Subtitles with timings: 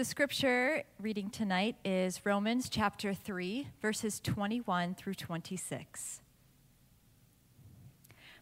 [0.00, 6.22] The scripture reading tonight is Romans chapter 3, verses 21 through 26.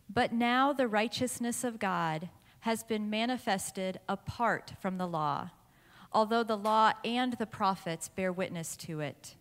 [0.08, 2.28] But now the righteousness of God
[2.60, 5.50] has been manifested apart from the law,
[6.12, 9.34] although the law and the prophets bear witness to it.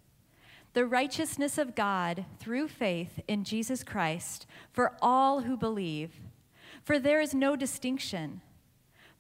[0.74, 6.14] The righteousness of God through faith in Jesus Christ for all who believe.
[6.84, 8.42] For there is no distinction.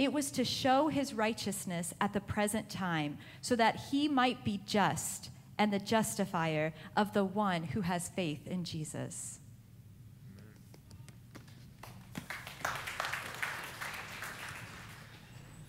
[0.00, 4.58] it was to show his righteousness at the present time, so that he might be
[4.64, 5.28] just
[5.58, 9.40] and the justifier of the one who has faith in Jesus.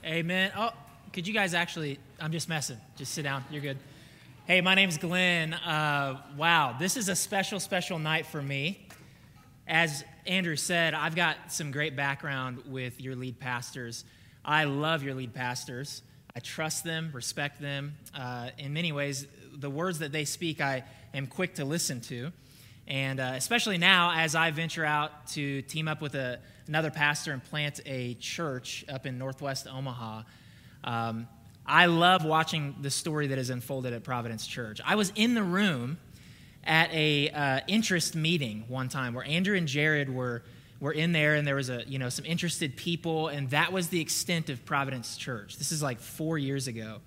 [0.06, 0.54] Amen.
[0.56, 0.72] Oh,
[1.12, 2.00] could you guys actually?
[2.18, 2.78] I'm just messing.
[2.95, 3.44] Just sit down.
[3.52, 3.80] You're good.
[4.45, 5.54] Hey, my name's Glenn.
[5.54, 8.88] Uh, wow, this is a special, special night for me.
[9.68, 14.06] As Andrew said, I've got some great background with your lead pastors.
[14.44, 16.02] I love your lead pastors.
[16.36, 17.95] I trust them, respect them.
[18.17, 20.83] Uh, in many ways, the words that they speak, I
[21.14, 22.31] am quick to listen to.
[22.88, 27.31] And uh, especially now, as I venture out to team up with a, another pastor
[27.31, 30.23] and plant a church up in northwest Omaha,
[30.83, 31.28] um,
[31.66, 34.81] I love watching the story that is unfolded at Providence Church.
[34.83, 36.00] I was in the room
[36.64, 40.44] at a uh, interest meeting one time where Andrew and Jared were
[40.82, 43.88] were in there and there was a you know some interested people and that was
[43.88, 45.58] the extent of providence church.
[45.58, 46.98] This is like four years ago.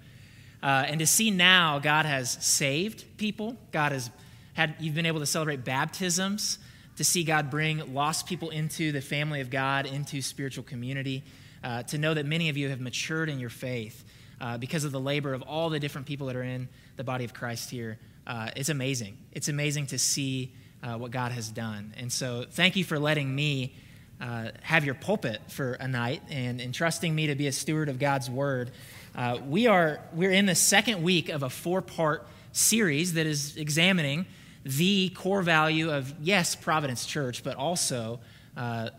[0.63, 3.57] Uh, and to see now god has saved people.
[3.73, 4.11] God has
[4.55, 6.59] had you've been able to celebrate baptisms
[6.97, 11.23] to see god bring lost people into the family of god into spiritual community
[11.63, 14.05] uh, to know that many of you have matured in your faith
[14.41, 17.25] uh, because of the labor of all the different people that are in the body
[17.25, 19.19] of christ here uh, it's amazing.
[19.33, 20.53] It's amazing to see
[20.85, 21.95] uh, what God has done.
[21.97, 23.75] And so, thank you for letting me
[24.21, 27.99] uh, have your pulpit for a night and entrusting me to be a steward of
[27.99, 28.71] God's word.
[29.15, 34.27] Uh, we are we're in the second week of a four-part series that is examining
[34.65, 38.21] the core value of yes, Providence Church, but also
[38.57, 38.91] uh,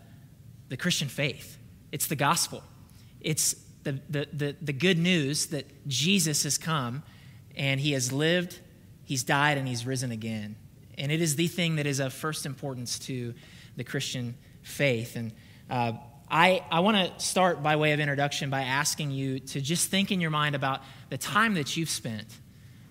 [0.68, 1.58] the Christian faith.
[1.92, 2.62] It's the gospel.
[3.20, 7.02] It's the, the, the, the good news that Jesus has come
[7.56, 8.60] and he has lived,
[9.04, 10.56] he's died, and he's risen again.
[10.98, 13.34] And it is the thing that is of first importance to
[13.76, 15.16] the Christian faith.
[15.16, 15.32] And
[15.70, 15.92] uh,
[16.28, 20.10] I, I want to start by way of introduction by asking you to just think
[20.10, 22.26] in your mind about the time that you've spent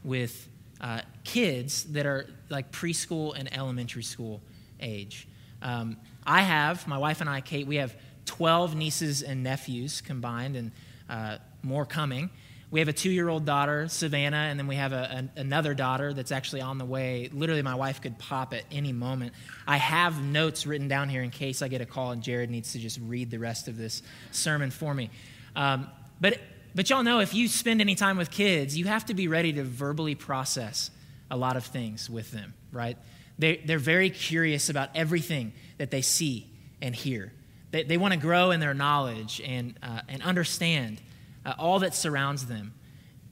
[0.04, 0.48] with
[0.80, 4.42] uh, kids that are like preschool and elementary school
[4.80, 5.28] age.
[5.62, 7.96] Um, I have, my wife and I, Kate, we have
[8.26, 10.72] 12 nieces and nephews combined and
[11.10, 12.30] uh, more coming.
[12.72, 16.14] We have a two year old daughter, Savannah, and then we have a, another daughter
[16.14, 17.30] that's actually on the way.
[17.32, 19.34] Literally, my wife could pop at any moment.
[19.68, 22.74] I have notes written down here in case I get a call and Jared needs
[22.74, 25.10] to just read the rest of this sermon for me.
[25.56, 25.88] Um,
[26.20, 26.40] but,
[26.74, 29.54] but y'all know if you spend any time with kids, you have to be ready
[29.54, 30.92] to verbally process
[31.30, 32.98] a lot of things with them, right?
[33.38, 36.48] They, they're very curious about everything that they see
[36.82, 37.32] and hear.
[37.72, 41.02] They, they want to grow in their knowledge and, uh, and understand
[41.46, 42.74] uh, all that surrounds them.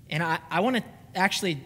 [0.09, 0.83] And I, I want to
[1.15, 1.61] actually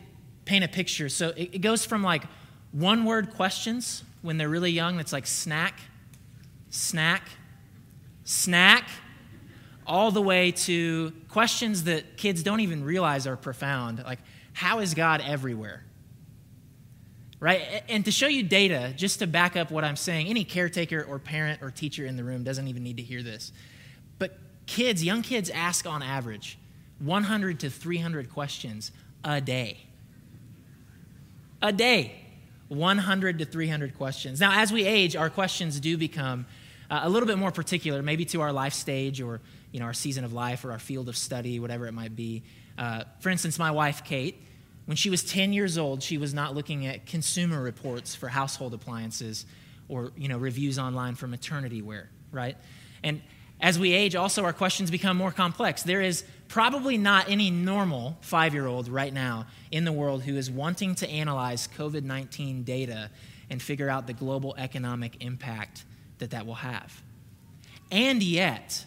[0.46, 1.10] paint a picture.
[1.10, 2.24] So it, it goes from like
[2.72, 5.80] one word questions when they're really young, that's like snack,
[6.70, 7.24] snack,
[8.24, 8.90] snack,
[9.86, 14.20] all the way to questions that kids don't even realize are profound, like,
[14.52, 15.86] how is God everywhere?
[17.40, 17.84] Right?
[17.88, 21.20] And to show you data, just to back up what I'm saying, any caretaker or
[21.20, 23.52] parent or teacher in the room doesn't even need to hear this.
[24.68, 26.58] Kids, young kids ask on average
[27.00, 28.92] 100 to 300 questions
[29.24, 29.78] a day.
[31.62, 32.16] A day.
[32.68, 34.40] 100 to 300 questions.
[34.40, 36.46] Now, as we age, our questions do become
[36.90, 39.40] uh, a little bit more particular, maybe to our life stage or
[39.72, 42.44] you know, our season of life or our field of study, whatever it might be.
[42.78, 44.42] Uh, for instance, my wife, Kate,
[44.86, 48.74] when she was 10 years old, she was not looking at consumer reports for household
[48.74, 49.46] appliances
[49.90, 52.58] or you know, reviews online for maternity wear, right?
[53.04, 53.22] And
[53.60, 55.84] as we age, also our questions become more complex.
[55.84, 60.36] There is probably not any normal five year old right now in the world who
[60.36, 63.10] is wanting to analyze COVID 19 data
[63.50, 65.86] and figure out the global economic impact
[66.20, 67.02] that that will have.
[67.92, 68.86] And yet,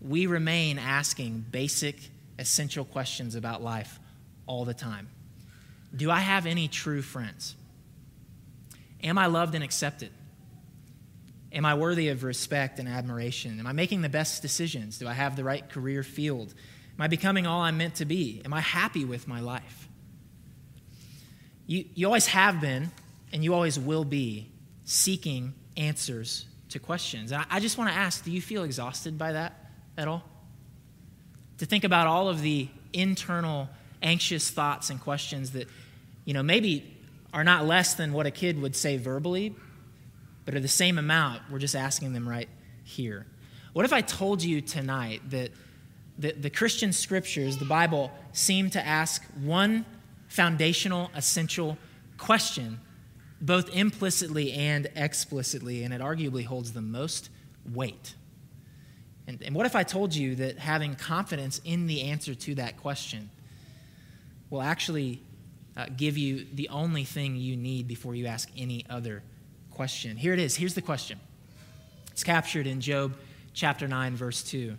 [0.00, 1.96] we remain asking basic,
[2.38, 3.98] essential questions about life
[4.46, 5.08] all the time.
[5.94, 7.56] Do I have any true friends?
[9.02, 10.10] Am I loved and accepted?
[11.52, 13.58] Am I worthy of respect and admiration?
[13.58, 14.98] Am I making the best decisions?
[14.98, 16.54] Do I have the right career field?
[16.98, 18.42] Am I becoming all I'm meant to be?
[18.44, 19.88] Am I happy with my life?
[21.66, 22.90] You, you always have been,
[23.32, 24.50] and you always will be,
[24.84, 27.32] seeking answers to questions.
[27.32, 30.24] I, I just want to ask do you feel exhausted by that at all?
[31.58, 33.68] To think about all of the internal
[34.02, 35.68] anxious thoughts and questions that,
[36.24, 36.96] you know, maybe
[37.32, 39.54] are not less than what a kid would say verbally,
[40.48, 41.42] but are the same amount.
[41.50, 42.48] We're just asking them right
[42.82, 43.26] here.
[43.74, 45.50] What if I told you tonight that
[46.18, 49.84] the, the Christian scriptures, the Bible, seem to ask one
[50.28, 51.76] foundational, essential
[52.16, 52.80] question,
[53.42, 57.28] both implicitly and explicitly, and it arguably holds the most
[57.70, 58.14] weight?
[59.26, 62.78] And, and what if I told you that having confidence in the answer to that
[62.78, 63.28] question
[64.48, 65.20] will actually
[65.76, 69.22] uh, give you the only thing you need before you ask any other
[69.78, 70.16] question.
[70.16, 70.56] Here it is.
[70.56, 71.20] Here's the question.
[72.10, 73.14] It's captured in Job
[73.54, 74.76] chapter 9, verse 2.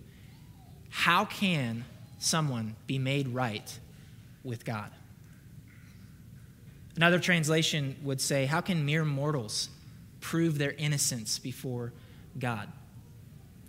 [0.90, 1.86] How can
[2.18, 3.80] someone be made right
[4.44, 4.92] with God?
[6.98, 9.70] Another translation would say, How can mere mortals
[10.20, 11.94] prove their innocence before
[12.38, 12.70] God?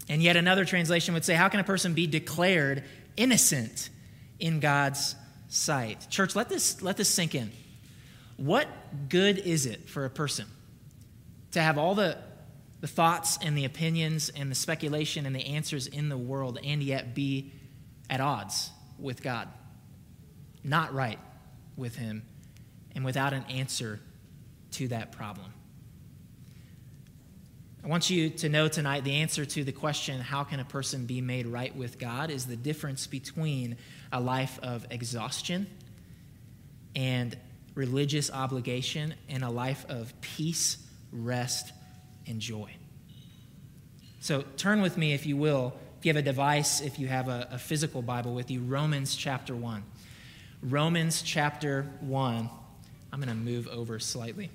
[0.08, 2.82] And yet another translation would say, How can a person be declared
[3.16, 3.88] innocent
[4.40, 5.14] in God's
[5.48, 6.08] sight?
[6.10, 7.52] Church, let this, let this sink in.
[8.36, 8.66] What
[9.08, 10.46] good is it for a person
[11.52, 12.16] to have all the,
[12.80, 16.82] the thoughts and the opinions and the speculation and the answers in the world and
[16.82, 17.52] yet be
[18.08, 19.48] at odds with God,
[20.62, 21.18] not right
[21.76, 22.22] with Him,
[22.94, 24.00] and without an answer
[24.72, 25.52] to that problem.
[27.82, 31.06] I want you to know tonight the answer to the question, how can a person
[31.06, 33.78] be made right with God, is the difference between
[34.12, 35.66] a life of exhaustion
[36.94, 37.36] and
[37.74, 40.76] religious obligation and a life of peace
[41.12, 41.72] rest,
[42.26, 42.70] and joy.
[44.20, 47.28] So turn with me, if you will, if you have a device, if you have
[47.28, 49.82] a, a physical Bible with you, Romans chapter 1.
[50.62, 52.50] Romans chapter 1.
[53.12, 54.50] I'm going to move over slightly.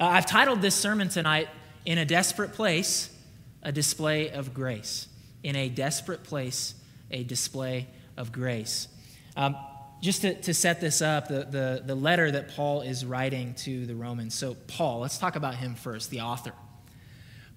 [0.00, 1.48] Uh, I've titled this sermon tonight,
[1.84, 3.14] In a Desperate Place,
[3.62, 5.06] a Display of Grace.
[5.42, 6.74] In a Desperate Place,
[7.10, 7.86] a Display
[8.16, 8.88] of Grace.
[9.36, 9.56] Um,
[10.00, 13.86] just to, to set this up, the, the, the letter that Paul is writing to
[13.86, 14.34] the Romans.
[14.34, 16.52] So, Paul, let's talk about him first, the author.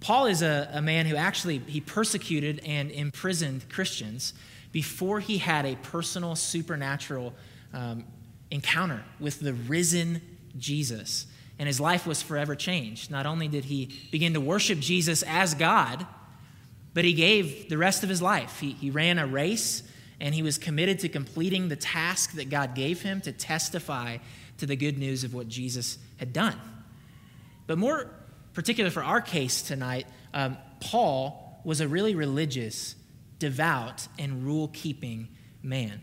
[0.01, 4.33] Paul is a, a man who actually he persecuted and imprisoned Christians
[4.73, 7.33] before he had a personal supernatural
[7.73, 8.03] um,
[8.51, 10.21] encounter with the risen
[10.57, 11.27] Jesus.
[11.57, 13.11] And his life was forever changed.
[13.11, 16.05] Not only did he begin to worship Jesus as God,
[16.93, 18.59] but he gave the rest of his life.
[18.59, 19.83] He, he ran a race
[20.19, 24.17] and he was committed to completing the task that God gave him to testify
[24.57, 26.59] to the good news of what Jesus had done.
[27.67, 28.09] But more
[28.53, 32.95] particular for our case tonight, um, Paul was a really religious,
[33.39, 35.29] devout, and rule keeping
[35.61, 36.01] man.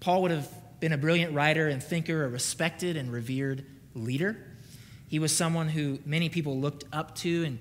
[0.00, 0.48] Paul would have
[0.80, 3.64] been a brilliant writer and thinker, a respected and revered
[3.94, 4.36] leader.
[5.08, 7.58] He was someone who many people looked up to and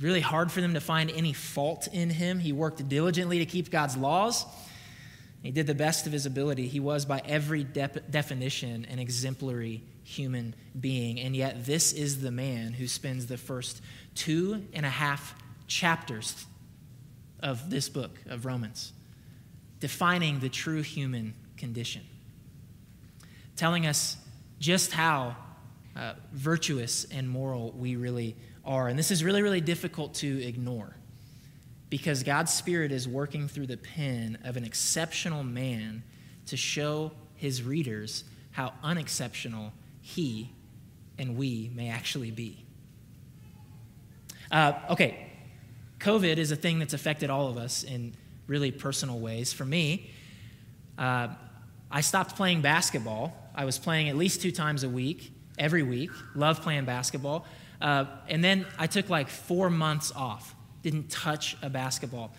[0.00, 2.38] really hard for them to find any fault in him.
[2.38, 4.44] He worked diligently to keep God's laws
[5.42, 6.68] he did the best of his ability.
[6.68, 11.18] He was, by every de- definition, an exemplary human being.
[11.18, 13.82] And yet, this is the man who spends the first
[14.14, 15.34] two and a half
[15.66, 16.46] chapters
[17.40, 18.92] of this book of Romans
[19.80, 22.02] defining the true human condition,
[23.56, 24.16] telling us
[24.60, 25.36] just how
[25.96, 28.86] uh, virtuous and moral we really are.
[28.86, 30.94] And this is really, really difficult to ignore
[31.92, 36.02] because God's Spirit is working through the pen of an exceptional man
[36.46, 40.50] to show his readers how unexceptional he
[41.18, 42.64] and we may actually be.
[44.50, 45.32] Uh, okay,
[45.98, 48.14] COVID is a thing that's affected all of us in
[48.46, 49.52] really personal ways.
[49.52, 50.10] For me,
[50.96, 51.28] uh,
[51.90, 53.36] I stopped playing basketball.
[53.54, 56.10] I was playing at least two times a week, every week.
[56.34, 57.44] Love playing basketball.
[57.82, 62.32] Uh, and then I took like four months off didn't touch a basketball.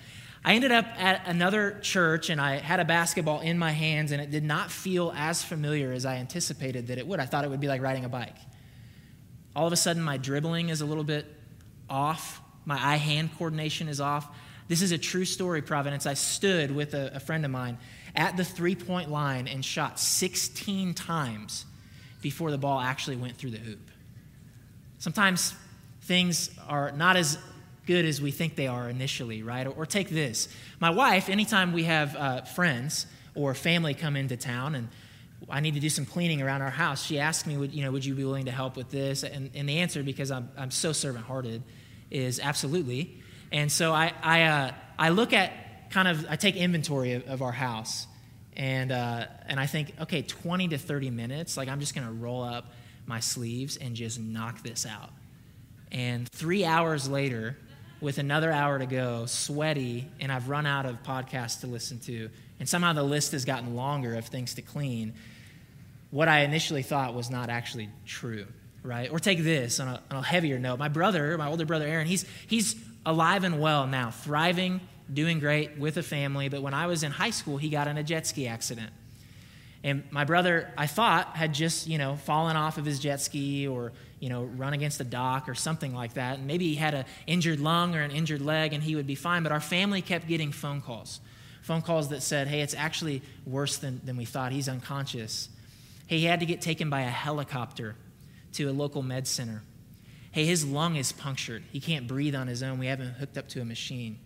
[0.46, 4.22] I ended up at another church and I had a basketball in my hands and
[4.22, 7.20] it did not feel as familiar as I anticipated that it would.
[7.20, 8.36] I thought it would be like riding a bike.
[9.56, 11.26] All of a sudden, my dribbling is a little bit
[11.90, 14.28] off, my eye hand coordination is off.
[14.68, 16.06] This is a true story, Providence.
[16.06, 17.78] I stood with a, a friend of mine
[18.16, 21.66] at the three point line and shot 16 times
[22.22, 23.92] before the ball actually went through the hoop.
[25.00, 25.54] Sometimes
[26.02, 27.38] things are not as
[27.86, 29.68] good as we think they are initially, right?
[29.68, 30.48] Or, or take this.
[30.80, 34.90] My wife, anytime we have uh, friends or family come into town and
[35.50, 37.06] I need to do some cleaning around our house.
[37.06, 39.24] She asked me, would, you know, would you be willing to help with this?
[39.24, 41.64] And, and the answer, because I'm, I'm so servant hearted,
[42.10, 43.22] is absolutely.
[43.52, 47.42] And so I, I, uh, I look at kind of, I take inventory of, of
[47.42, 48.08] our house.
[48.56, 52.14] And, uh, and I think, okay, 20 to 30 minutes, like I'm just going to
[52.14, 52.72] roll up
[53.06, 55.10] my sleeves and just knock this out.
[55.92, 57.58] And three hours later,
[58.04, 62.30] with another hour to go, sweaty, and I've run out of podcasts to listen to,
[62.60, 65.14] and somehow the list has gotten longer of things to clean,
[66.12, 68.46] what I initially thought was not actually true,
[68.84, 69.10] right?
[69.10, 70.78] Or take this on a, on a heavier note.
[70.78, 74.82] My brother, my older brother Aaron, he's, he's alive and well now, thriving,
[75.12, 76.50] doing great with a family.
[76.50, 78.92] But when I was in high school, he got in a jet ski accident.
[79.84, 83.68] And my brother, I thought, had just, you know, fallen off of his jet ski
[83.68, 83.92] or,
[84.24, 86.38] you know, run against a dock or something like that.
[86.38, 89.16] And maybe he had an injured lung or an injured leg and he would be
[89.16, 89.44] fine.
[89.44, 91.20] But our family kept getting phone calls.
[91.62, 94.54] Phone calls that said, hey, it's actually worse than, than we thought.
[94.54, 95.50] He's unconscious.
[96.08, 97.98] Hey, he had to get taken by a helicopter
[98.54, 99.62] to a local med center.
[100.32, 101.64] Hey, his lung is punctured.
[101.74, 102.80] He can't breathe on his own.
[102.80, 104.20] We haven't hooked up to a machine.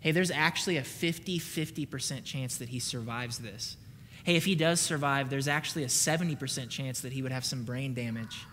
[0.00, 3.78] Hey, there's actually a 50 50% chance that he survives this.
[4.24, 7.64] Hey, if he does survive, there's actually a 70% chance that he would have some
[7.64, 8.44] brain damage.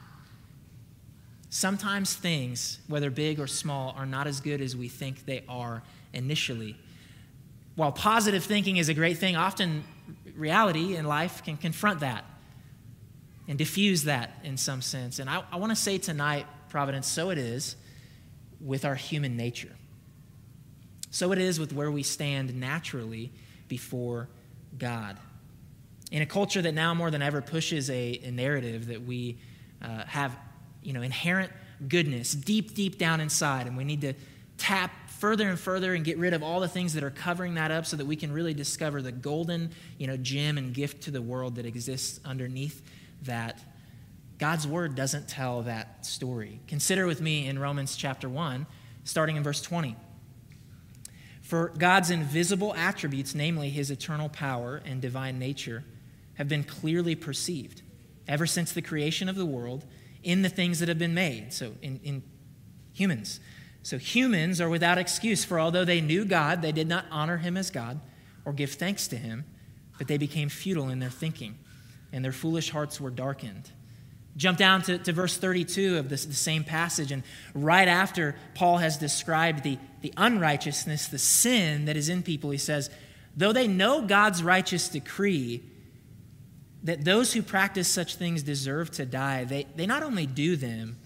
[1.50, 5.82] Sometimes things, whether big or small, are not as good as we think they are
[6.14, 6.78] initially.
[7.76, 9.84] While positive thinking is a great thing, often
[10.36, 12.24] reality in life can confront that
[13.48, 15.18] and diffuse that in some sense.
[15.18, 17.76] And I, I want to say tonight, Providence, so it is
[18.62, 19.76] with our human nature.
[21.10, 23.32] So it is with where we stand naturally
[23.68, 24.30] before
[24.78, 25.18] God.
[26.12, 29.40] In a culture that now more than ever pushes a, a narrative that we
[29.82, 30.38] uh, have,
[30.84, 31.52] you know, inherent
[31.88, 34.14] goodness deep, deep down inside, and we need to
[34.58, 37.72] tap further and further and get rid of all the things that are covering that
[37.72, 41.12] up so that we can really discover the golden, you know, gem and gift to
[41.12, 42.82] the world that exists underneath
[43.24, 43.60] that.
[44.38, 46.62] God's word doesn't tell that story.
[46.68, 48.66] Consider with me in Romans chapter 1,
[49.04, 49.98] starting in verse 20.
[51.42, 55.84] For God's invisible attributes, namely his eternal power and divine nature,
[56.36, 57.82] have been clearly perceived
[58.28, 59.84] ever since the creation of the world
[60.24, 61.54] in the things that have been made.
[61.54, 62.24] So, in, in
[62.94, 63.40] humans.
[63.84, 67.58] So, humans are without excuse, for although they knew God, they did not honor him
[67.58, 68.00] as God
[68.46, 69.46] or give thanks to him,
[69.98, 71.58] but they became futile in their thinking,
[72.12, 73.72] and their foolish hearts were darkened.
[74.38, 77.24] Jump down to, to verse 32 of this, the same passage, and
[77.54, 82.58] right after Paul has described the, the unrighteousness, the sin that is in people, he
[82.58, 82.90] says,
[83.36, 85.64] Though they know God's righteous decree
[86.84, 90.98] that those who practice such things deserve to die, they, they not only do them,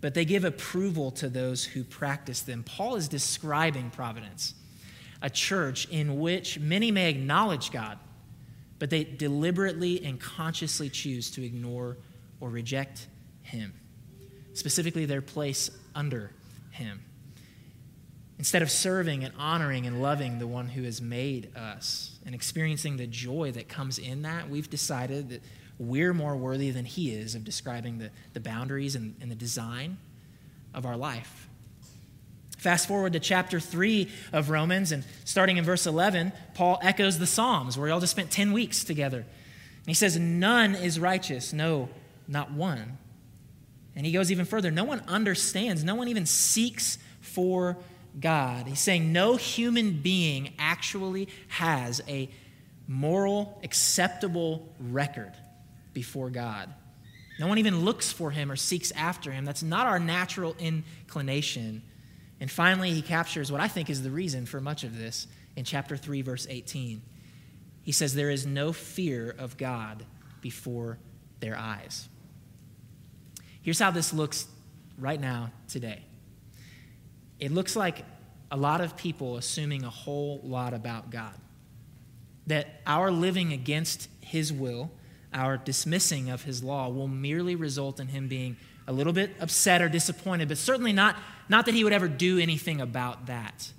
[0.00, 2.62] but they give approval to those who practice them.
[2.62, 4.54] Paul is describing providence,
[5.22, 7.98] a church in which many may acknowledge God,
[8.78, 11.96] but they deliberately and consciously choose to ignore
[12.40, 13.06] or reject
[13.42, 13.72] Him,
[14.52, 16.30] specifically their place under
[16.70, 17.03] Him.
[18.38, 22.96] Instead of serving and honoring and loving the one who has made us and experiencing
[22.96, 25.42] the joy that comes in that, we've decided that
[25.78, 29.98] we're more worthy than He is of describing the, the boundaries and, and the design
[30.72, 31.48] of our life.
[32.58, 37.26] Fast forward to chapter 3 of Romans, and starting in verse 11, Paul echoes the
[37.26, 39.18] Psalms, where he all just spent 10 weeks together.
[39.18, 41.90] And he says, None is righteous, no,
[42.26, 42.98] not one.
[43.94, 47.76] And he goes even further no one understands, no one even seeks for
[48.18, 48.66] God.
[48.66, 52.28] He's saying no human being actually has a
[52.86, 55.32] moral, acceptable record
[55.92, 56.72] before God.
[57.38, 59.44] No one even looks for him or seeks after him.
[59.44, 61.82] That's not our natural inclination.
[62.40, 65.64] And finally, he captures what I think is the reason for much of this in
[65.64, 67.02] chapter 3, verse 18.
[67.82, 70.04] He says, There is no fear of God
[70.40, 70.98] before
[71.40, 72.08] their eyes.
[73.62, 74.46] Here's how this looks
[74.98, 76.02] right now, today.
[77.38, 78.04] It looks like
[78.50, 81.34] a lot of people assuming a whole lot about God.
[82.46, 84.90] That our living against his will
[85.34, 89.82] our dismissing of his law will merely result in him being a little bit upset
[89.82, 91.16] or disappointed, but certainly not,
[91.48, 93.72] not that he would ever do anything about that.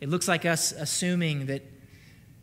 [0.00, 1.62] It looks like us assuming that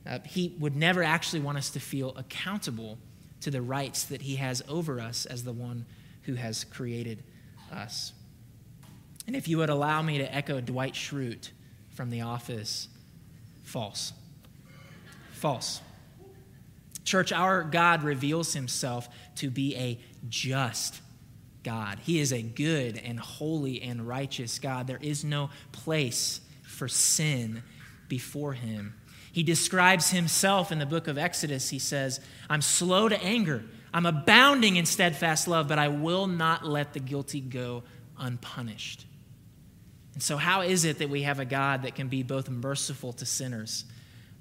[0.08, 2.98] uh, he would never actually want us to feel accountable
[3.42, 5.86] to the rights that he has over us as the one
[6.24, 7.24] who has created
[7.72, 8.14] us.
[9.28, 11.50] And if you would allow me to echo Dwight Schrute
[11.90, 12.88] from The Office,
[13.64, 14.14] false.
[15.34, 15.82] False.
[17.04, 21.02] Church, our God reveals himself to be a just
[21.64, 22.00] God.
[22.04, 24.88] He is a good and holy and righteous God.
[24.88, 27.64] There is no place for sin
[28.08, 28.96] before him.
[29.32, 31.70] He describes himself in the book of Exodus.
[31.70, 33.64] He says, I'm slow to anger.
[33.94, 37.84] I'm abounding in steadfast love, but I will not let the guilty go
[38.18, 39.06] unpunished.
[40.16, 43.14] And so, how is it that we have a God that can be both merciful
[43.14, 43.84] to sinners,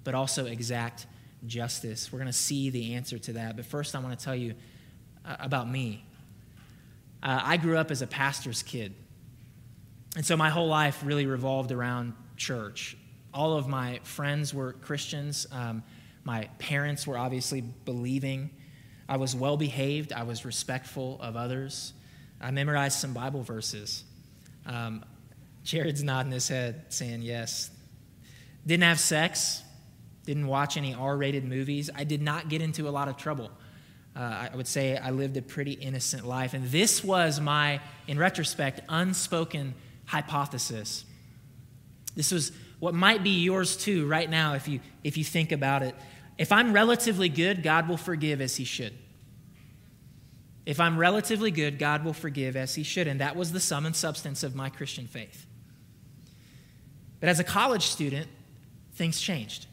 [0.04, 1.06] but also exact
[1.46, 2.12] justice?
[2.12, 3.56] We're going to see the answer to that.
[3.56, 4.54] But first, I want to tell you
[5.26, 6.06] uh, about me.
[7.22, 8.94] Uh, I grew up as a pastor's kid.
[10.16, 12.96] And so, my whole life really revolved around church.
[13.34, 15.44] All of my friends were Christians.
[15.50, 15.82] Um,
[16.22, 18.50] my parents were obviously believing.
[19.08, 20.12] I was well behaved.
[20.12, 21.94] I was respectful of others.
[22.40, 24.04] I memorized some Bible verses.
[24.66, 25.04] Um,
[25.64, 27.71] Jared's nodding his head, saying yes.
[28.66, 29.62] Didn't have sex,
[30.25, 31.90] didn't watch any R rated movies.
[31.94, 33.50] I did not get into a lot of trouble.
[34.16, 36.54] Uh, I would say I lived a pretty innocent life.
[36.54, 39.75] And this was my, in retrospect, unspoken
[40.06, 41.04] hypothesis.
[42.14, 45.83] This was what might be yours too right now if you, if you think about
[45.83, 45.97] it.
[46.38, 48.92] If I'm relatively good, God will forgive as He should.
[50.64, 53.06] If I'm relatively good, God will forgive as He should.
[53.09, 55.47] And that was the sum and substance of my Christian faith.
[57.21, 58.28] But as a college student,
[58.94, 59.66] things changed.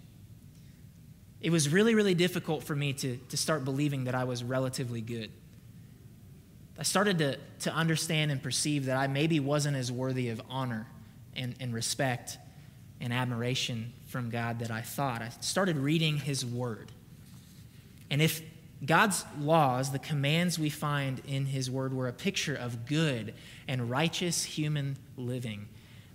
[1.41, 5.01] It was really, really difficult for me to, to start believing that I was relatively
[5.01, 5.31] good.
[6.77, 10.87] I started to, to understand and perceive that I maybe wasn't as worthy of honor
[11.35, 12.37] and, and respect
[12.99, 15.21] and admiration from God that I thought.
[15.21, 16.91] I started reading His Word.
[18.09, 18.41] And if
[18.85, 23.33] God's laws, the commands we find in His Word, were a picture of good
[23.67, 25.67] and righteous human living,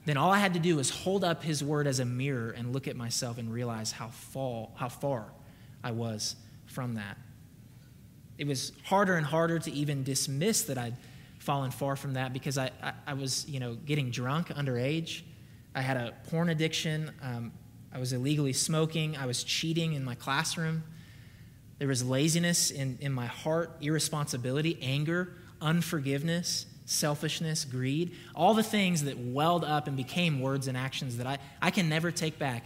[0.06, 2.72] then all I had to do was hold up his word as a mirror and
[2.72, 5.32] look at myself and realize how, fall, how far
[5.82, 6.36] I was
[6.66, 7.18] from that.
[8.38, 10.94] It was harder and harder to even dismiss that I'd
[11.40, 15.22] fallen far from that because I, I, I was, you know, getting drunk underage.
[15.74, 17.10] I had a porn addiction.
[17.20, 17.52] Um,
[17.92, 19.16] I was illegally smoking.
[19.16, 20.84] I was cheating in my classroom.
[21.80, 29.04] There was laziness in, in my heart, irresponsibility, anger, unforgiveness selfishness, greed, all the things
[29.04, 32.64] that welled up and became words and actions that I, I can never take back.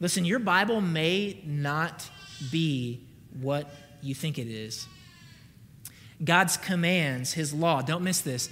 [0.00, 2.08] Listen, your Bible may not
[2.50, 3.06] be
[3.38, 4.88] what you think it is.
[6.24, 8.48] God's commands, His law, don't miss this,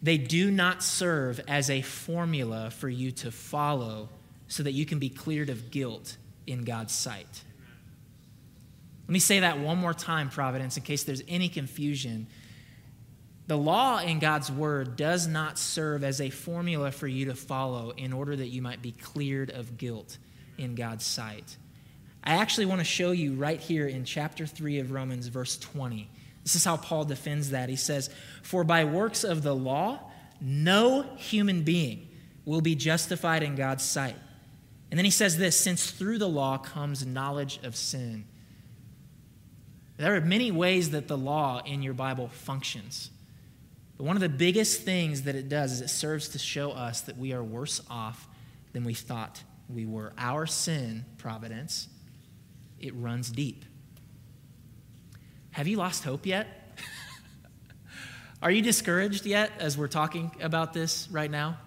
[0.00, 4.08] they do not serve as a formula for you to follow
[4.48, 7.42] so that you can be cleared of guilt in God's sight.
[9.06, 12.26] Let me say that one more time, Providence, in case there's any confusion.
[13.52, 17.90] The law in God's word does not serve as a formula for you to follow
[17.90, 20.16] in order that you might be cleared of guilt
[20.56, 21.58] in God's sight.
[22.24, 26.08] I actually want to show you right here in chapter 3 of Romans, verse 20.
[26.42, 27.68] This is how Paul defends that.
[27.68, 28.08] He says,
[28.42, 30.00] For by works of the law,
[30.40, 32.08] no human being
[32.46, 34.16] will be justified in God's sight.
[34.90, 38.24] And then he says this since through the law comes knowledge of sin.
[39.98, 43.10] There are many ways that the law in your Bible functions.
[43.96, 47.02] But one of the biggest things that it does is it serves to show us
[47.02, 48.28] that we are worse off
[48.72, 50.12] than we thought we were.
[50.18, 51.88] Our sin, Providence,
[52.80, 53.64] it runs deep.
[55.52, 56.46] Have you lost hope yet?
[58.42, 61.58] are you discouraged yet as we're talking about this right now?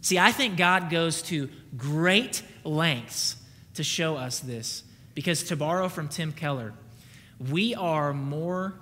[0.00, 3.36] See, I think God goes to great lengths
[3.74, 6.72] to show us this because, to borrow from Tim Keller,
[7.38, 8.74] we are more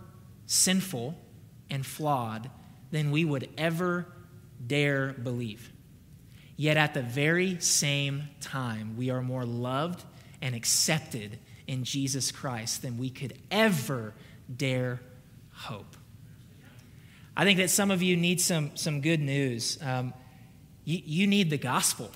[0.46, 1.16] sinful
[1.70, 2.50] and flawed
[2.90, 4.06] than we would ever
[4.64, 5.70] dare believe.
[6.56, 10.04] Yet at the very same time, we are more loved
[10.40, 14.14] and accepted in Jesus Christ than we could ever
[14.54, 15.00] dare
[15.52, 15.96] hope.
[17.36, 19.78] I think that some of you need some, some good news.
[19.82, 20.14] Um,
[20.84, 22.10] you, you need the gospel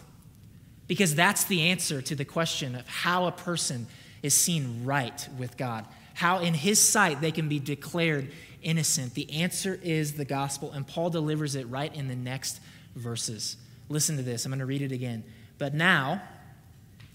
[0.87, 3.87] because that's the answer to the question of how a person
[4.23, 5.85] is seen right with God,
[6.15, 8.31] how in His sight they can be declared
[8.63, 9.15] innocent?
[9.15, 12.61] The answer is the gospel, and Paul delivers it right in the next
[12.95, 13.57] verses.
[13.89, 14.45] Listen to this.
[14.45, 15.25] I'm going to read it again.
[15.59, 16.23] But now,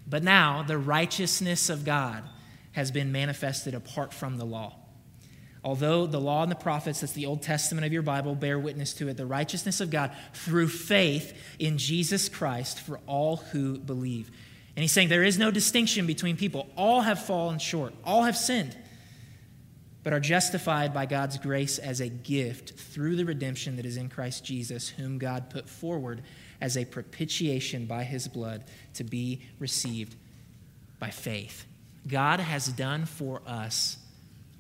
[0.08, 2.24] but now the righteousness of God
[2.74, 4.76] has been manifested apart from the law.
[5.64, 8.94] Although the law and the prophets, that's the Old Testament of your Bible, bear witness
[8.96, 14.30] to it, the righteousness of God through faith in Jesus Christ for all who believe.
[14.76, 16.68] And he's saying there is no distinction between people.
[16.78, 18.78] All have fallen short, all have sinned
[20.06, 24.08] but are justified by God's grace as a gift through the redemption that is in
[24.08, 26.22] Christ Jesus, whom God put forward
[26.62, 30.16] as a propitiation by his blood to be received
[31.00, 31.66] by faith.
[32.08, 33.98] God has done for us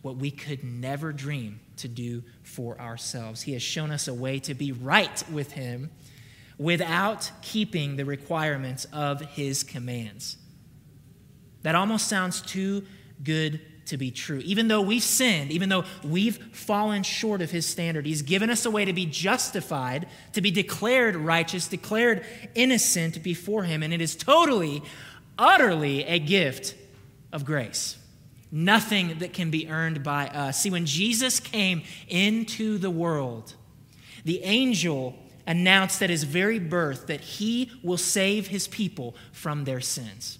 [0.01, 3.43] what we could never dream to do for ourselves.
[3.43, 5.91] He has shown us a way to be right with him
[6.57, 10.37] without keeping the requirements of his commands.
[11.61, 12.87] That almost sounds too
[13.23, 14.41] good to be true.
[14.45, 18.65] Even though we've sinned, even though we've fallen short of his standard, he's given us
[18.65, 24.01] a way to be justified, to be declared righteous, declared innocent before him, and it
[24.01, 24.83] is totally,
[25.37, 26.75] utterly a gift
[27.31, 27.97] of grace.
[28.51, 30.61] Nothing that can be earned by us.
[30.61, 33.53] See, when Jesus came into the world,
[34.23, 39.81] the angel announced at his very birth that he will save his people from their
[39.81, 40.39] sins.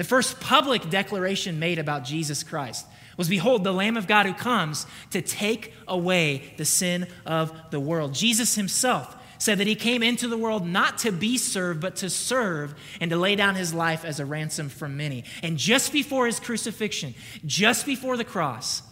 [0.00, 2.86] The first public declaration made about Jesus Christ
[3.18, 7.80] was Behold, the Lamb of God who comes to take away the sin of the
[7.80, 8.14] world.
[8.14, 12.08] Jesus himself said that he came into the world not to be served, but to
[12.08, 15.24] serve and to lay down his life as a ransom for many.
[15.42, 18.82] And just before his crucifixion, just before the cross,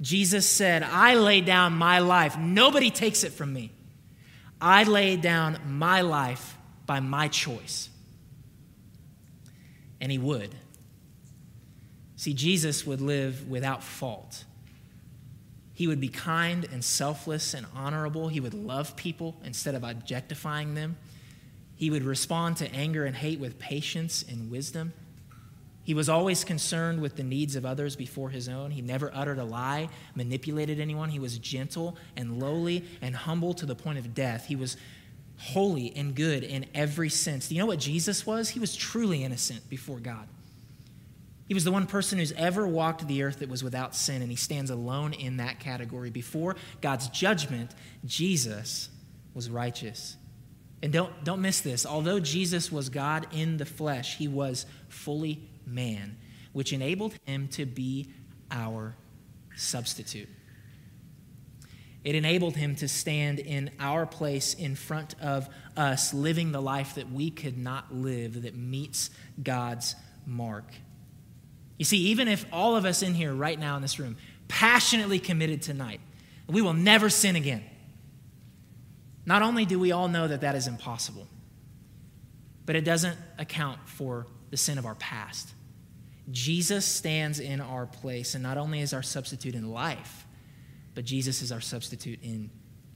[0.00, 2.36] Jesus said, I lay down my life.
[2.36, 3.70] Nobody takes it from me.
[4.60, 7.88] I lay down my life by my choice.
[10.00, 10.54] And he would.
[12.16, 14.44] See, Jesus would live without fault.
[15.74, 18.28] He would be kind and selfless and honorable.
[18.28, 20.96] He would love people instead of objectifying them.
[21.76, 24.94] He would respond to anger and hate with patience and wisdom.
[25.84, 28.72] He was always concerned with the needs of others before his own.
[28.72, 31.10] He never uttered a lie, manipulated anyone.
[31.10, 34.46] He was gentle and lowly and humble to the point of death.
[34.46, 34.76] He was
[35.38, 37.48] holy and good in every sense.
[37.48, 38.50] Do you know what Jesus was?
[38.50, 40.28] He was truly innocent before God.
[41.48, 44.30] He was the one person who's ever walked the earth that was without sin, and
[44.30, 46.10] he stands alone in that category.
[46.10, 47.70] Before God's judgment,
[48.04, 48.88] Jesus
[49.32, 50.16] was righteous.
[50.82, 51.86] And don't, don't miss this.
[51.86, 56.16] Although Jesus was God in the flesh, he was fully man,
[56.52, 58.08] which enabled him to be
[58.50, 58.96] our
[59.54, 60.28] substitute.
[62.06, 66.94] It enabled him to stand in our place in front of us, living the life
[66.94, 69.10] that we could not live, that meets
[69.42, 70.72] God's mark.
[71.78, 75.18] You see, even if all of us in here right now in this room passionately
[75.18, 76.00] committed tonight,
[76.48, 77.64] we will never sin again.
[79.26, 81.26] Not only do we all know that that is impossible,
[82.66, 85.52] but it doesn't account for the sin of our past.
[86.30, 90.24] Jesus stands in our place, and not only is our substitute in life,
[90.96, 92.50] but Jesus is our substitute in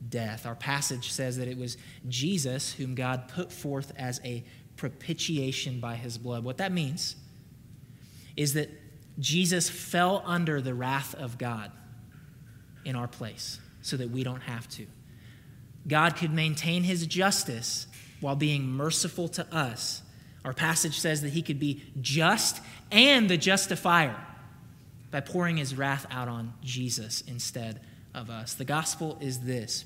[0.09, 0.47] death.
[0.47, 1.77] Our passage says that it was
[2.09, 4.43] Jesus whom God put forth as a
[4.77, 6.43] propitiation by his blood.
[6.43, 7.15] What that means
[8.37, 8.71] is that
[9.21, 11.71] Jesus fell under the wrath of God
[12.85, 14.87] in our place so that we don't have to.
[15.87, 17.87] God could maintain his justice
[18.21, 20.03] while being merciful to us
[20.45, 22.61] our passage says that he could be just
[22.91, 24.17] and the justifier
[25.11, 27.81] by pouring his wrath out on Jesus instead
[28.14, 28.55] of us.
[28.55, 29.85] The gospel is this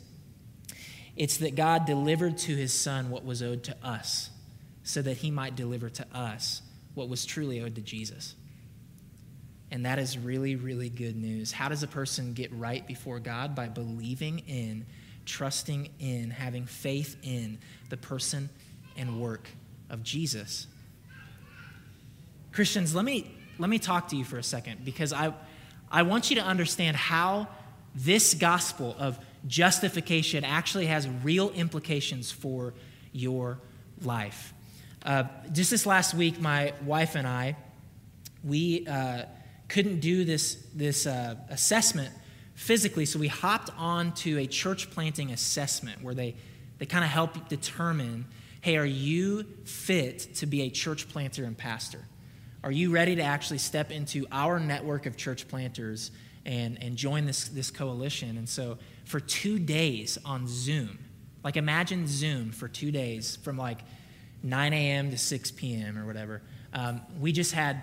[1.16, 4.30] it's that God delivered to his son what was owed to us
[4.82, 6.62] so that he might deliver to us
[6.94, 8.34] what was truly owed to Jesus.
[9.70, 11.52] And that is really, really good news.
[11.52, 13.54] How does a person get right before God?
[13.54, 14.86] By believing in,
[15.24, 17.58] trusting in, having faith in
[17.88, 18.50] the person
[18.96, 19.48] and work
[19.90, 20.66] of Jesus.
[22.52, 25.32] Christians, let me, let me talk to you for a second because I,
[25.90, 27.48] I want you to understand how
[27.94, 32.74] this gospel of justification actually has real implications for
[33.12, 33.58] your
[34.02, 34.52] life.
[35.04, 37.56] Uh, just this last week, my wife and I,
[38.42, 39.24] we uh,
[39.68, 42.12] couldn't do this, this uh, assessment
[42.54, 46.36] physically, so we hopped on to a church planting assessment where they,
[46.78, 48.26] they kind of help determine
[48.60, 52.02] hey, are you fit to be a church planter and pastor?
[52.62, 56.10] Are you ready to actually step into our network of church planters
[56.46, 58.36] and, and join this, this coalition?
[58.36, 60.98] And so, for two days on Zoom,
[61.42, 63.80] like imagine Zoom for two days from like
[64.42, 65.10] 9 a.m.
[65.10, 65.98] to 6 p.m.
[65.98, 67.82] or whatever, um, we just had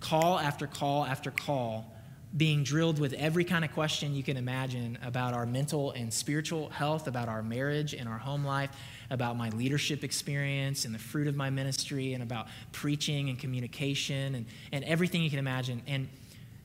[0.00, 1.90] call after call after call
[2.36, 6.68] being drilled with every kind of question you can imagine about our mental and spiritual
[6.68, 8.70] health, about our marriage and our home life,
[9.10, 14.34] about my leadership experience and the fruit of my ministry, and about preaching and communication
[14.34, 15.80] and, and everything you can imagine.
[15.86, 16.08] And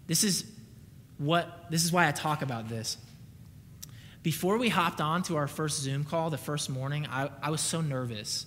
[0.08, 0.44] this is
[1.20, 2.98] what this is why I talk about this.
[4.24, 7.62] Before we hopped on to our first Zoom call the first morning, I, I was
[7.62, 8.46] so nervous.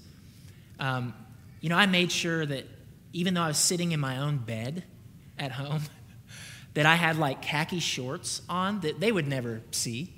[0.81, 1.15] Um,
[1.61, 2.67] you know, I made sure that
[3.13, 4.85] even though I was sitting in my own bed
[5.39, 5.83] at home,
[6.75, 10.13] that I had like khaki shorts on that they would never see,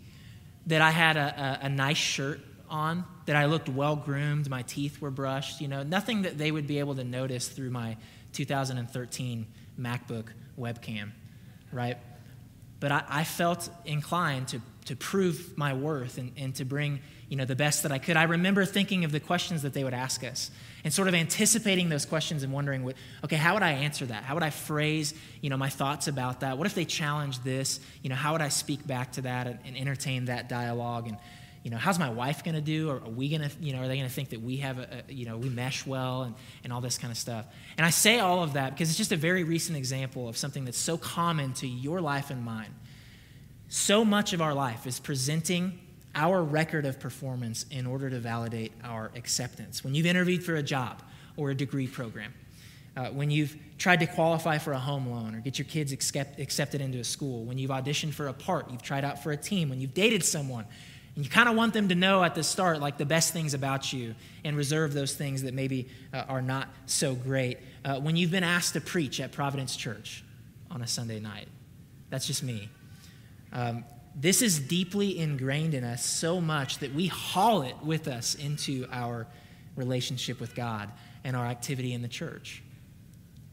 [0.66, 2.40] that I had a, a, a nice shirt
[2.70, 6.50] on, that I looked well groomed, my teeth were brushed, you know, nothing that they
[6.50, 7.96] would be able to notice through my
[8.32, 9.46] 2013
[9.78, 10.26] MacBook
[10.58, 11.10] webcam,
[11.72, 11.98] right?
[12.80, 17.36] But I, I felt inclined to, to prove my worth and, and to bring you
[17.36, 18.16] know, the best that I could.
[18.16, 20.50] I remember thinking of the questions that they would ask us
[20.84, 22.92] and sort of anticipating those questions and wondering,
[23.24, 24.24] okay, how would I answer that?
[24.24, 26.58] How would I phrase, you know, my thoughts about that?
[26.58, 27.80] What if they challenge this?
[28.02, 31.08] You know, how would I speak back to that and, and entertain that dialogue?
[31.08, 31.16] And,
[31.64, 32.90] you know, how's my wife going to do?
[32.90, 34.78] Or are we going to, you know, are they going to think that we have,
[34.78, 37.46] a, a, you know, we mesh well and, and all this kind of stuff?
[37.78, 40.66] And I say all of that because it's just a very recent example of something
[40.66, 42.74] that's so common to your life and mine.
[43.68, 45.80] So much of our life is presenting
[46.14, 49.82] our record of performance in order to validate our acceptance.
[49.82, 51.02] When you've interviewed for a job
[51.36, 52.34] or a degree program,
[52.96, 56.38] uh, when you've tried to qualify for a home loan or get your kids accept,
[56.38, 59.36] accepted into a school, when you've auditioned for a part, you've tried out for a
[59.36, 60.66] team, when you've dated someone,
[61.16, 63.54] and you kind of want them to know at the start, like the best things
[63.54, 67.58] about you, and reserve those things that maybe uh, are not so great.
[67.84, 70.24] Uh, when you've been asked to preach at Providence Church
[70.70, 71.46] on a Sunday night,
[72.10, 72.68] that's just me.
[73.52, 73.84] Um,
[74.16, 78.86] this is deeply ingrained in us so much that we haul it with us into
[78.90, 79.26] our
[79.76, 80.90] relationship with God
[81.24, 82.62] and our activity in the church.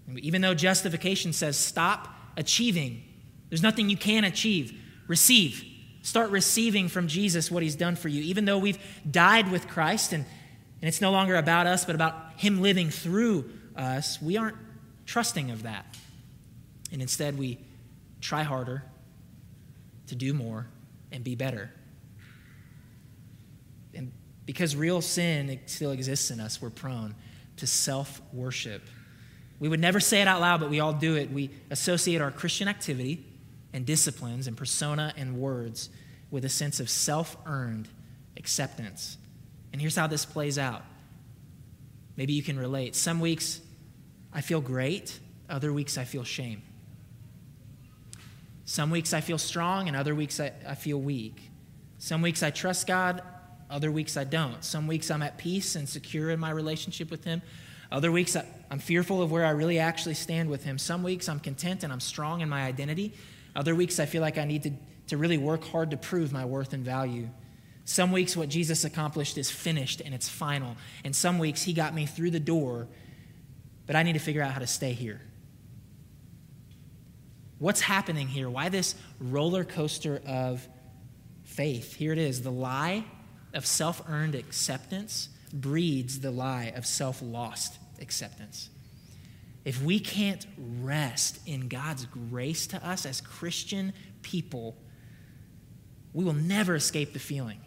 [0.08, 3.04] And even though justification says stop achieving,
[3.50, 4.74] there's nothing you can achieve,
[5.08, 5.63] receive.
[6.02, 8.22] Start receiving from Jesus what he's done for you.
[8.24, 10.26] Even though we've died with Christ and,
[10.82, 14.58] and it's no longer about us, but about him living through us, we aren't
[15.06, 15.86] trusting of that.
[16.92, 17.60] And instead, we
[18.20, 18.84] try harder
[20.08, 20.68] to do more
[21.12, 21.72] and be better.
[23.94, 24.12] And
[24.46, 27.16] because real sin still exists in us, we're prone
[27.58, 28.82] to self worship.
[29.60, 31.32] We would never say it out loud, but we all do it.
[31.32, 33.24] We associate our Christian activity
[33.74, 35.90] and disciplines and persona and words
[36.30, 37.88] with a sense of self earned
[38.38, 39.18] acceptance.
[39.72, 40.84] And here's how this plays out.
[42.18, 42.96] Maybe you can relate.
[42.96, 43.62] Some weeks
[44.34, 46.62] I feel great, other weeks I feel shame.
[48.66, 51.50] Some weeks I feel strong, and other weeks I, I feel weak.
[51.98, 53.22] Some weeks I trust God,
[53.70, 54.64] other weeks I don't.
[54.64, 57.42] Some weeks I'm at peace and secure in my relationship with Him.
[57.92, 58.38] Other weeks
[58.70, 60.78] I'm fearful of where I really actually stand with Him.
[60.78, 63.14] Some weeks I'm content and I'm strong in my identity.
[63.56, 64.72] Other weeks I feel like I need to,
[65.08, 67.30] to really work hard to prove my worth and value.
[67.86, 70.78] Some weeks what Jesus accomplished is finished and it's final.
[71.04, 72.88] And some weeks He got me through the door,
[73.88, 75.22] but I need to figure out how to stay here.
[77.60, 78.50] What's happening here?
[78.50, 80.68] Why this roller coaster of
[81.44, 81.96] faith?
[81.96, 83.04] Here it is the lie
[83.54, 88.70] of self earned acceptance breeds the lie of self lost acceptance.
[89.63, 94.76] If we can't rest in God's grace to us as Christian people,
[96.13, 97.60] we will never escape the feeling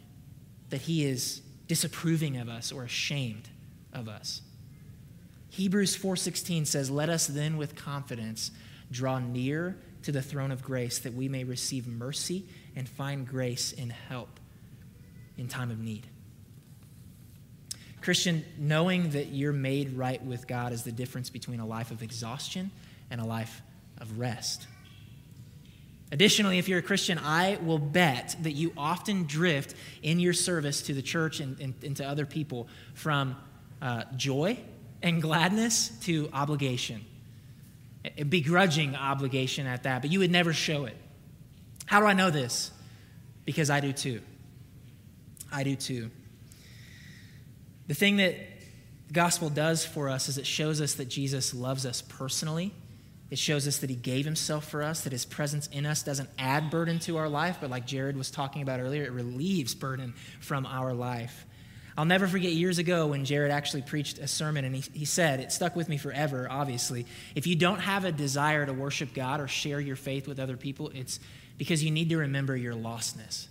[0.71, 3.49] that He is disapproving of us or ashamed
[3.93, 4.43] of us.
[5.51, 8.51] Hebrews 4:16 says, "Let us then with confidence
[8.91, 13.73] draw near to the throne of grace that we may receive mercy and find grace
[13.73, 14.41] and help
[15.37, 16.07] in time of need.
[18.05, 22.03] Christian, knowing that you're made right with God is the difference between a life of
[22.03, 22.71] exhaustion
[23.11, 23.63] and a life
[23.99, 24.67] of rest.
[26.13, 30.83] Additionally, if you're a Christian, I will bet that you often drift in your service
[30.83, 33.37] to the church and, and, and to other people from
[33.83, 34.59] uh, joy
[35.03, 37.05] and gladness to obligation
[38.19, 40.97] a begrudging obligation at that, but you would never show it.
[41.87, 42.71] How do I know this?
[43.45, 44.21] Because I do too.
[45.53, 46.11] I do too.
[47.87, 48.35] The thing that
[49.09, 52.73] the gospel does for us is it shows us that Jesus loves us personally.
[53.31, 56.31] It shows us that he gave himself for us, that his presence in us doesn't
[56.39, 60.15] add burden to our life, but like Jared was talking about earlier, it relieves burden
[60.41, 61.47] from our life.
[61.97, 65.41] I'll never forget years ago when Jared actually preached a sermon, and he, he said,
[65.41, 67.07] it stuck with me forever, obviously.
[67.35, 70.57] If you don't have a desire to worship God or share your faith with other
[70.57, 71.21] people, it's
[71.57, 73.47] because you need to remember your lostness.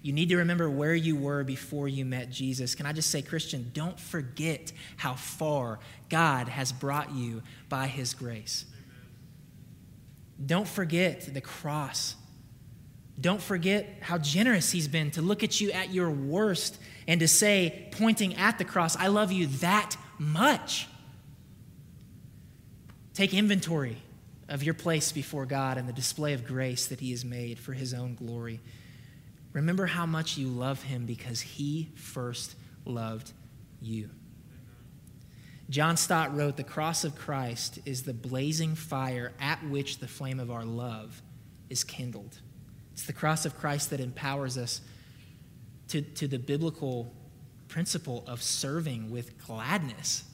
[0.00, 2.74] You need to remember where you were before you met Jesus.
[2.74, 8.14] Can I just say, Christian, don't forget how far God has brought you by his
[8.14, 8.64] grace.
[10.44, 12.14] Don't forget the cross.
[13.20, 17.26] Don't forget how generous he's been to look at you at your worst and to
[17.26, 20.86] say, pointing at the cross, I love you that much.
[23.14, 23.96] Take inventory
[24.48, 27.72] of your place before God and the display of grace that He has made for
[27.72, 28.60] His own glory.
[29.52, 33.32] Remember how much you love Him because He first loved
[33.80, 34.10] you.
[35.70, 40.40] John Stott wrote The cross of Christ is the blazing fire at which the flame
[40.40, 41.22] of our love
[41.68, 42.40] is kindled.
[42.92, 44.80] It's the cross of Christ that empowers us
[45.88, 47.12] to, to the biblical
[47.68, 50.24] principle of serving with gladness.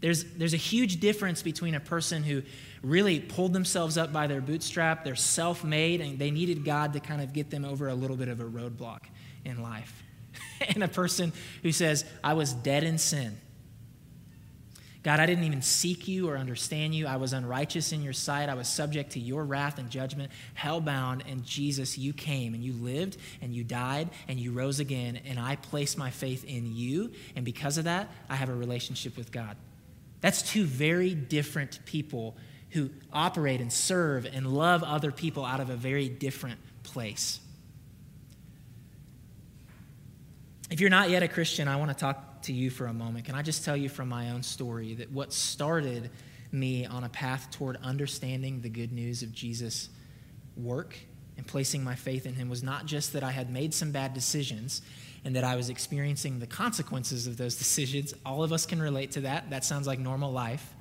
[0.00, 2.42] There's, there's a huge difference between a person who
[2.82, 7.00] really pulled themselves up by their bootstrap, they're self made, and they needed God to
[7.00, 9.00] kind of get them over a little bit of a roadblock
[9.44, 10.02] in life,
[10.68, 13.38] and a person who says, I was dead in sin.
[15.02, 17.06] God, I didn't even seek you or understand you.
[17.06, 18.50] I was unrighteous in your sight.
[18.50, 21.24] I was subject to your wrath and judgment, hell-bound.
[21.26, 25.18] And Jesus, you came and you lived and you died and you rose again.
[25.24, 27.12] And I placed my faith in you.
[27.34, 29.56] And because of that, I have a relationship with God.
[30.20, 32.36] That's two very different people
[32.70, 37.40] who operate and serve and love other people out of a very different place.
[40.70, 43.24] If you're not yet a Christian, I want to talk to you for a moment.
[43.24, 46.10] Can I just tell you from my own story that what started
[46.52, 49.88] me on a path toward understanding the good news of Jesus'
[50.56, 50.96] work
[51.36, 54.14] and placing my faith in him was not just that I had made some bad
[54.14, 54.82] decisions
[55.24, 58.14] and that I was experiencing the consequences of those decisions.
[58.24, 59.50] All of us can relate to that.
[59.50, 60.74] That sounds like normal life.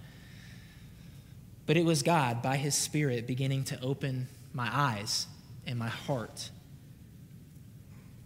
[1.69, 5.27] But it was God, by His Spirit, beginning to open my eyes
[5.67, 6.49] and my heart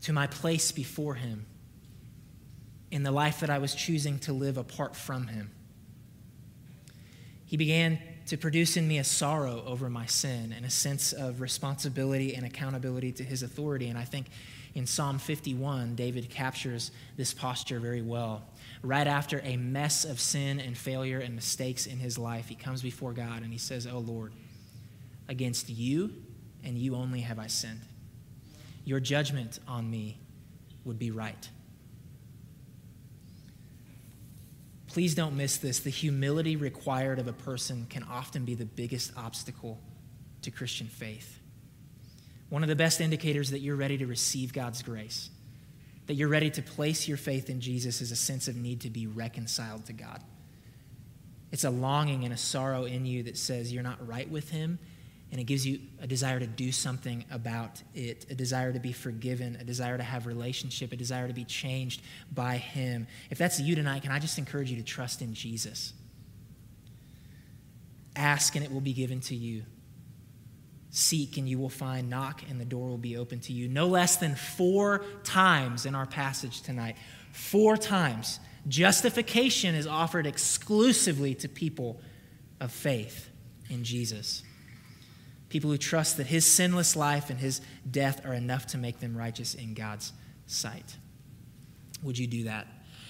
[0.03, 1.45] to my place before Him
[2.89, 5.51] in the life that I was choosing to live apart from Him.
[7.45, 11.41] He began to produce in me a sorrow over my sin and a sense of
[11.41, 13.89] responsibility and accountability to His authority.
[13.89, 14.27] And I think
[14.75, 18.43] in Psalm 51, David captures this posture very well.
[18.81, 22.81] Right after a mess of sin and failure and mistakes in his life, he comes
[22.81, 24.33] before God and he says, Oh Lord,
[25.27, 26.11] against you
[26.63, 27.81] and you only have I sinned.
[28.83, 30.17] Your judgment on me
[30.85, 31.49] would be right.
[34.87, 35.79] Please don't miss this.
[35.79, 39.79] The humility required of a person can often be the biggest obstacle
[40.41, 41.39] to Christian faith.
[42.53, 45.31] One of the best indicators that you're ready to receive God's grace,
[46.05, 48.91] that you're ready to place your faith in Jesus, is a sense of need to
[48.91, 50.21] be reconciled to God.
[51.51, 54.77] It's a longing and a sorrow in you that says you're not right with Him,
[55.31, 58.91] and it gives you a desire to do something about it, a desire to be
[58.91, 63.07] forgiven, a desire to have relationship, a desire to be changed by Him.
[63.31, 65.93] If that's you tonight, can I just encourage you to trust in Jesus?
[68.15, 69.63] Ask and it will be given to you.
[70.95, 72.07] Seek and you will find.
[72.07, 73.67] Knock and the door will be open to you.
[73.67, 76.97] No less than four times in our passage tonight.
[77.31, 78.39] Four times.
[78.67, 81.99] Justification is offered exclusively to people
[82.59, 83.27] of faith
[83.71, 84.43] in Jesus.
[85.49, 89.17] People who trust that his sinless life and his death are enough to make them
[89.17, 90.13] righteous in God's
[90.45, 90.95] sight.
[92.03, 92.67] Would you do that?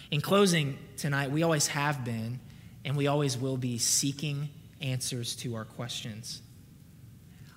[0.09, 2.39] In closing tonight, we always have been
[2.85, 4.47] and we always will be seeking
[4.79, 6.41] answers to our questions.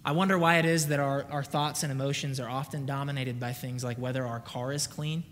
[0.07, 3.53] I wonder why it is that our, our thoughts and emotions are often dominated by
[3.53, 5.25] things like whether our car is clean,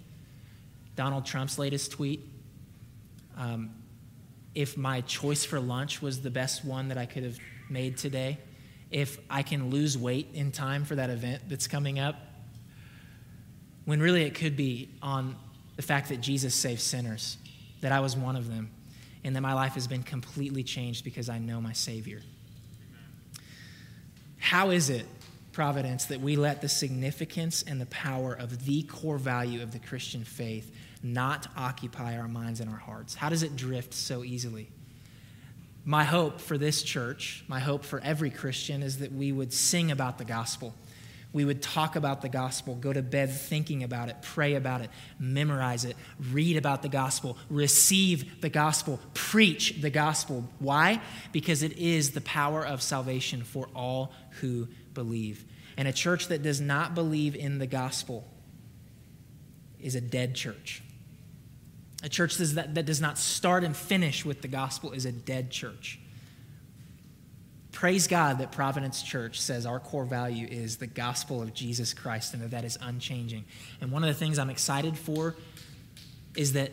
[0.97, 2.29] Donald Trump's latest tweet,
[3.37, 3.71] um,
[4.53, 7.39] if my choice for lunch was the best one that I could have
[7.71, 8.39] made today,
[8.91, 12.17] if I can lose weight in time for that event that's coming up,
[13.85, 15.37] when really it could be on
[15.77, 17.39] the fact that Jesus saved sinners,
[17.81, 18.73] that I was one of them,
[19.23, 22.23] and that my life has been completely changed because I know my Savior.
[24.45, 25.07] How is it,
[25.53, 29.79] Providence, that we let the significance and the power of the core value of the
[29.79, 30.71] Christian faith
[31.03, 33.15] not occupy our minds and our hearts?
[33.15, 34.69] How does it drift so easily?
[35.87, 39.91] My hope for this church, my hope for every Christian, is that we would sing
[39.91, 40.75] about the gospel
[41.35, 44.91] we would talk about the gospel, go to bed thinking about it, pray about it,
[45.19, 45.97] memorize it,
[46.31, 50.49] read about the gospel, receive the gospel, preach the gospel.
[50.61, 51.03] Why?
[51.33, 55.45] Because it is the power of salvation for all who believe.
[55.77, 58.31] And a church that does not believe in the gospel
[59.81, 60.85] is a dead church.
[62.05, 65.51] A church that, that does not start and finish with the gospel is a dead
[65.51, 65.99] church.
[67.75, 72.33] Praise God that Providence Church says our core value is the gospel of Jesus Christ
[72.33, 73.45] and that that is unchanging.
[73.81, 75.35] And one of the things I'm excited for
[76.37, 76.71] is that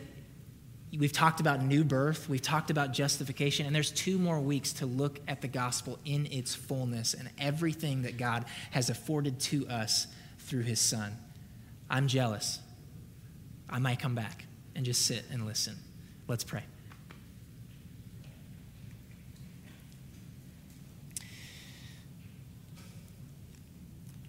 [0.96, 4.86] we've talked about new birth, we've talked about justification, and there's two more weeks to
[4.86, 10.06] look at the gospel in its fullness and everything that God has afforded to us
[10.38, 11.16] through his son.
[11.90, 12.60] I'm jealous.
[13.68, 14.44] I might come back
[14.76, 15.76] and just sit and listen.
[16.28, 16.62] Let's pray.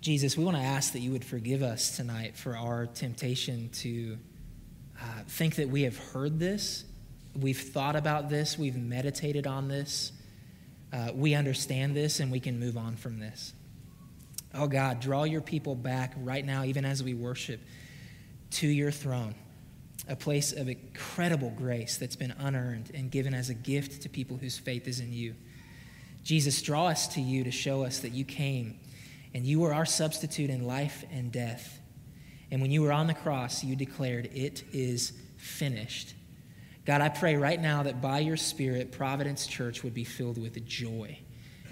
[0.04, 4.18] Jesus, we want to ask that you would forgive us tonight for our temptation to
[5.02, 6.84] uh, think that we have heard this,
[7.40, 10.12] we've thought about this, we've meditated on this,
[10.92, 13.54] uh, we understand this, and we can move on from this.
[14.54, 17.62] Oh God, draw your people back right now, even as we worship,
[18.52, 19.34] to your throne.
[20.10, 24.36] a place of incredible grace that's been unearned and given as a gift to people
[24.36, 25.34] whose faith is in you.
[26.26, 28.80] Jesus, draw us to you to show us that you came
[29.34, 31.80] and you were our substitute in life and death.
[32.52, 36.14] And when you were on the cross, you declared, It is finished.
[36.86, 40.64] God, I pray right now that by your Spirit, Providence Church would be filled with
[40.66, 41.18] joy,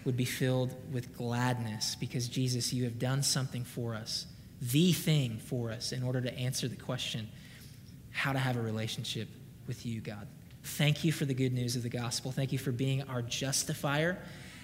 [0.06, 4.26] would be filled with gladness, because Jesus, you have done something for us,
[4.62, 7.28] the thing for us, in order to answer the question
[8.12, 9.28] how to have a relationship
[9.68, 10.28] with you, God.
[10.64, 12.32] Thank you for the good news of the gospel.
[12.32, 14.18] Thank you for being our justifier.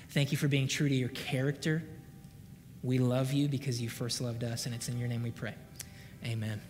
[0.09, 1.83] Thank you for being true to your character.
[2.84, 5.55] We love you because you first loved us, and it's in your name we pray.
[6.25, 6.61] Amen.